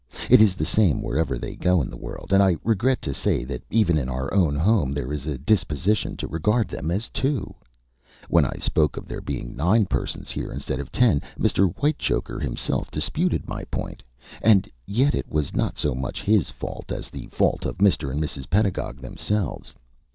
It 0.31 0.41
is 0.41 0.55
the 0.55 0.65
same 0.65 0.99
wherever 1.03 1.37
they 1.37 1.55
go 1.55 1.79
in 1.79 1.87
the 1.87 1.95
world, 1.95 2.33
and 2.33 2.41
I 2.41 2.55
regret 2.63 3.03
to 3.03 3.13
say 3.13 3.43
that 3.43 3.61
even 3.69 3.99
in 3.99 4.09
our 4.09 4.33
own 4.33 4.55
home 4.55 4.93
there 4.93 5.13
is 5.13 5.27
a 5.27 5.37
disposition 5.37 6.17
to 6.17 6.27
regard 6.27 6.69
them 6.69 6.89
as 6.89 7.07
two. 7.09 7.53
When 8.27 8.43
I 8.43 8.55
spoke 8.57 8.97
of 8.97 9.07
there 9.07 9.21
being 9.21 9.55
nine 9.55 9.85
persons 9.85 10.31
here 10.31 10.51
instead 10.51 10.79
of 10.79 10.91
ten, 10.91 11.21
Mr. 11.37 11.71
Whitechoker 11.71 12.39
himself 12.39 12.89
disputed 12.89 13.47
my 13.47 13.63
point 13.65 14.01
and 14.41 14.67
yet 14.87 15.13
it 15.13 15.29
was 15.29 15.53
not 15.55 15.77
so 15.77 15.93
much 15.93 16.23
his 16.23 16.49
fault 16.49 16.91
as 16.91 17.11
the 17.11 17.27
fault 17.27 17.63
of 17.63 17.77
Mr. 17.77 18.09
and 18.11 18.19
Mrs. 18.19 18.49
Pedagog 18.49 19.01
themselves. 19.01 19.75